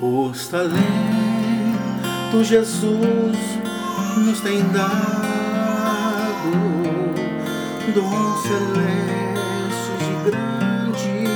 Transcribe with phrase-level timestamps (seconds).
[0.00, 0.78] Os talentos
[2.46, 3.36] Jesus
[4.16, 6.52] nos tem dado,
[7.92, 11.26] dons celestes de grande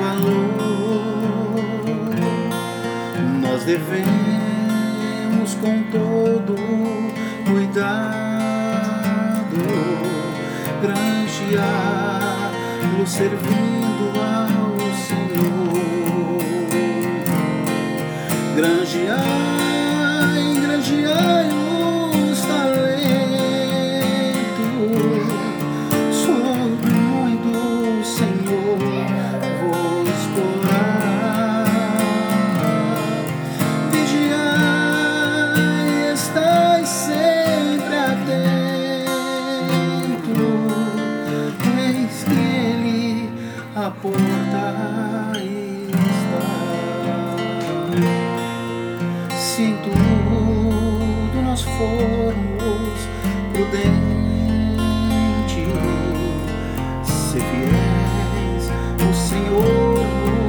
[0.00, 1.54] valor.
[3.40, 6.56] Nós devemos com todo
[7.48, 8.82] cuidado
[10.82, 11.46] granjeá-lo
[13.06, 14.11] servindo
[18.54, 21.48] Granjeai, granjeai
[22.28, 22.82] os talentos.
[26.14, 28.78] Sobre muito Senhor
[29.58, 31.64] vos porá.
[33.90, 35.22] Vigiai,
[36.12, 38.76] estais sempre atento,
[41.78, 43.32] eis que Ele
[43.74, 45.21] a porta
[51.82, 53.08] formos
[53.52, 53.96] prudentes,
[57.04, 58.64] se fiéis,
[59.00, 60.06] o Senhor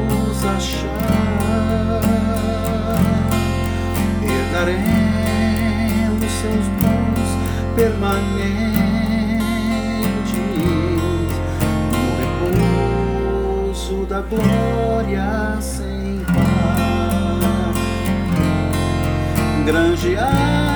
[0.09, 2.01] nos achar,
[4.21, 4.83] herdaremos
[6.41, 7.29] seus bons
[7.75, 8.73] permanentes
[11.91, 12.03] no
[13.71, 17.73] repouso da glória sem par.
[19.65, 20.72] Granjeai,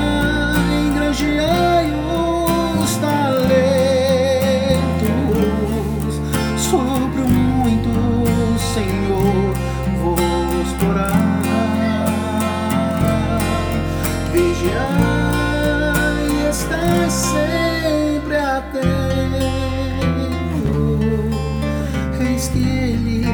[22.49, 23.25] que Ele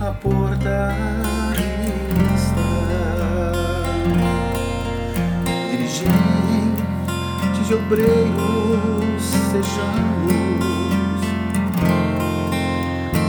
[0.00, 0.94] a porta
[2.34, 3.52] está.
[5.70, 6.08] Dirigentes
[7.66, 9.22] de obreiros
[9.52, 10.34] sejamos,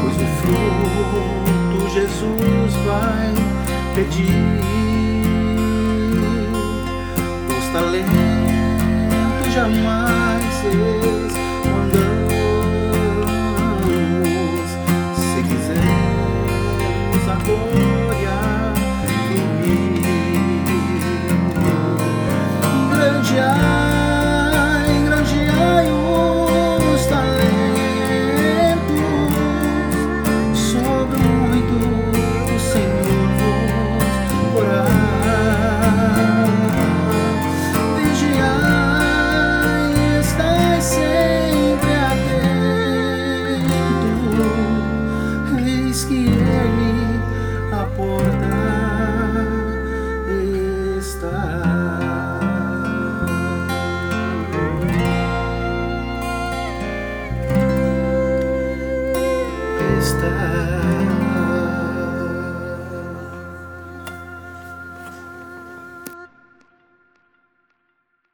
[0.01, 3.33] pois o fruto Jesus vai
[3.95, 4.61] pedir.
[7.57, 10.24] Os talentos jamais